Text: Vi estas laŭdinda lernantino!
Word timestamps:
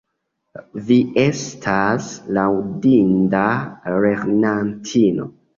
Vi 0.87 0.95
estas 1.23 2.09
laŭdinda 2.39 3.45
lernantino! 4.07 5.33